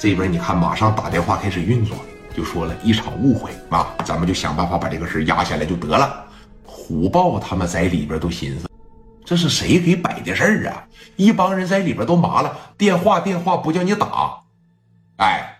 [0.00, 1.94] 这边你看，马上打电话开始运作，
[2.34, 6.24] 就说了一场误会啊，咱们就想办法把这个事压下来就得了。
[6.64, 8.66] 虎豹他们在里边都寻思，
[9.26, 10.82] 这是谁给摆的事儿啊？
[11.16, 14.38] 一帮人在里边都麻了，电话电话不叫你打，
[15.18, 15.58] 哎，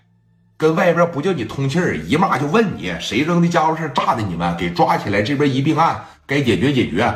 [0.57, 7.15] 跟外边不叫你通气儿，一骂就问你谁扔的家伙事炸的你们，给抓起来，这边一并案，该解决解决。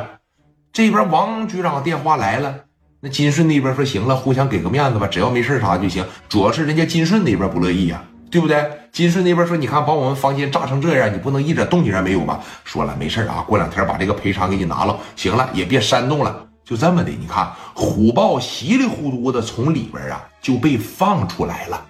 [0.71, 2.64] 这边王局长电话来了，
[3.05, 6.03] 那金顺那边说行了，互相给个面子吧，只要没事啥就行。
[6.27, 8.67] 主要是人家金顺那边不乐意呀，对不对？
[8.91, 12.39] 金顺那边说，你看把我们房间炸成这样，你不能一点动静也没有吧？
[12.63, 17.11] 说了没事啊，过两天把这个赔偿给你拿了，行了，也别煽动了，就这么的。
[17.11, 21.85] 你看虎豹稀里糊涂的从里边啊就被放出来了。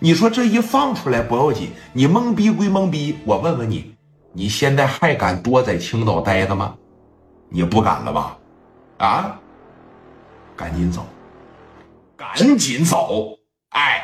[0.00, 3.94] 你说这一放出来不要紧，你懵逼归懵逼，我问问你，
[4.32, 6.74] 你现在还敢多在青岛待着吗？
[7.48, 8.36] 你不敢了吧？
[8.96, 9.38] 啊！
[10.58, 11.06] 赶紧走，
[12.16, 13.28] 赶紧走！
[13.70, 14.02] 哎，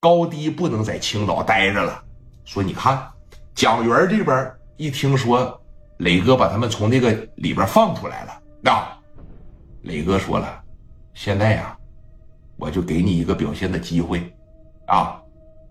[0.00, 2.02] 高低不能在青岛待着了。
[2.46, 3.06] 说你看，
[3.54, 5.60] 蒋元这边一听说
[5.98, 8.88] 磊哥把他们从那个里边放出来了，那
[9.82, 10.64] 磊哥说了，
[11.12, 11.76] 现在呀，
[12.56, 14.34] 我就给你一个表现的机会，
[14.86, 15.20] 啊，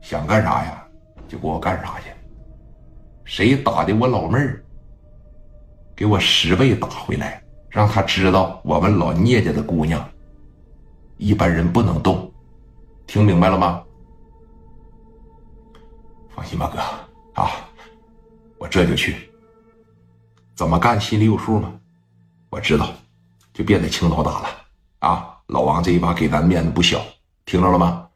[0.02, 0.88] 想干啥呀，
[1.28, 2.12] 就给我干啥去。
[3.24, 4.64] 谁打的我老妹儿？
[5.96, 7.42] 给我十倍打回来，
[7.76, 10.10] 让他知道我们老聂家的姑娘，
[11.18, 12.32] 一般人不能动，
[13.06, 13.84] 听明白了吗？
[16.34, 17.52] 放心吧，哥啊，
[18.58, 19.30] 我这就去。
[20.56, 21.78] 怎么干心里有数吗？
[22.50, 22.94] 我知道，
[23.54, 24.48] 就别在青岛打了
[25.00, 25.38] 啊！
[25.48, 27.04] 老王这一把给咱面子不小，
[27.44, 28.08] 听着了吗？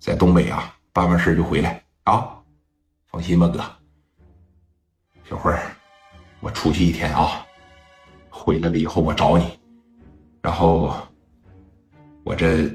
[0.00, 2.36] 在东北啊，办完事就回来啊！
[3.06, 3.60] 放心吧，哥。
[5.30, 5.70] 小辉儿。
[6.40, 7.45] 我出去一天啊，
[8.46, 9.58] 回来了以后我找你，
[10.40, 10.96] 然后
[12.22, 12.70] 我这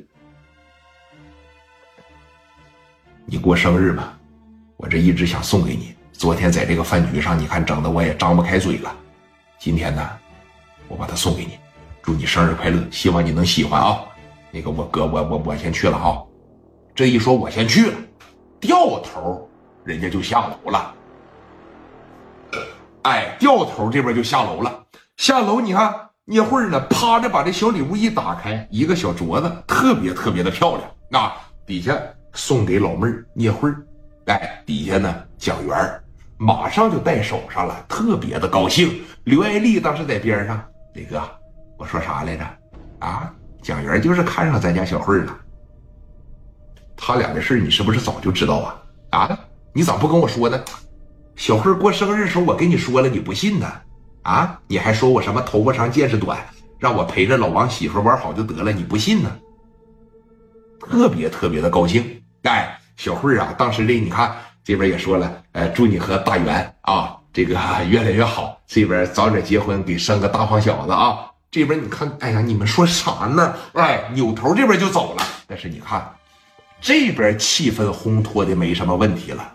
[3.26, 4.12] 你过生日嘛，
[4.76, 5.96] 我这一直想送给你。
[6.12, 8.94] 昨天在这个饭局上，你看整的我也张不开嘴了。
[9.58, 10.10] 今天呢，
[10.90, 11.58] 我把它送给你，
[12.02, 14.02] 祝你生日快乐，希望你能喜欢啊。
[14.52, 16.22] 那个我哥，我我我先去了啊。
[16.94, 17.98] 这一说，我先去了，
[18.60, 19.50] 掉头
[19.86, 20.94] 人家就下楼了。
[23.04, 24.84] 哎，掉头这边就下楼了。
[25.22, 25.94] 下楼，你看
[26.26, 31.22] 聂慧呢，趴着把这小礼物一打开，一个小镯子，特别特别的漂亮。
[31.24, 31.96] 啊，底下
[32.34, 33.72] 送给老妹儿聂慧
[34.26, 35.78] 哎，底下呢蒋元
[36.40, 39.00] 马上就戴手上了，特别的高兴。
[39.26, 40.60] 刘爱丽当时在边上，
[40.96, 41.22] 磊哥，
[41.78, 42.44] 我说啥来着？
[42.98, 45.38] 啊，蒋元就是看上咱家小慧了。
[46.98, 48.56] 他俩的事你是不是早就知道
[49.12, 49.20] 啊？
[49.20, 49.40] 啊，
[49.72, 50.60] 你咋不跟我说呢？
[51.36, 53.72] 小慧过生日时候，我跟你说了，你不信呢？
[54.24, 56.40] 啊，你还说我什么头发长见识短，
[56.80, 59.32] 让我陪着老王媳妇玩好就得了，你不信呢？
[60.80, 62.22] 特别特别的高兴。
[62.44, 67.56] 哎，小慧啊，当时这你看这边也说了，呃，祝你和大元啊这个
[67.88, 71.28] 越来越好，这边早点结婚，给生个大胖小子啊。
[71.50, 73.54] 这边你看，哎呀，你们说啥呢？
[73.74, 75.24] 哎，扭头这边就走了。
[75.48, 76.10] 但是你看，
[76.80, 79.54] 这边气氛烘托的没什么问题了。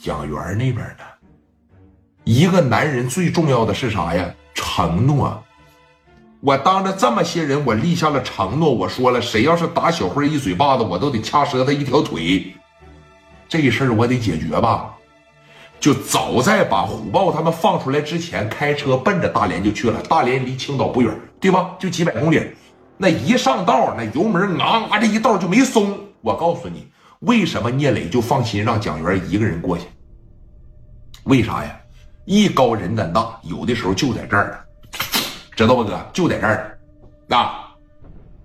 [0.00, 1.04] 蒋元那边呢？
[2.24, 4.32] 一个男人最重要的是啥呀？
[4.54, 5.42] 承诺。
[6.40, 8.72] 我当着这么些人，我立下了承诺。
[8.72, 12.54] 我说了，谁要是打小慧一嘴巴子，我都得掐折他一条腿。
[13.48, 14.94] 这事儿我得解决吧？
[15.80, 20.00] 就早在把虎豹他们放出来之前，开车奔着大连就去了。
[20.02, 21.74] 大连离青岛不远，对吧？
[21.78, 22.40] 就几百公里。
[22.96, 25.98] 那一上道，那油门啊啊这一道就没松。
[26.20, 26.86] 我告诉你。
[27.20, 29.84] 为什么聂磊就放心让蒋元一个人过去？
[31.24, 31.76] 为啥呀？
[32.24, 34.64] 艺高人胆大，有的时候就在这儿
[35.56, 35.98] 知道不，哥？
[36.12, 36.78] 就在这儿
[37.30, 37.68] 啊！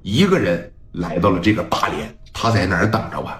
[0.01, 3.31] 一个人来到了这个大连，他在哪儿等着我？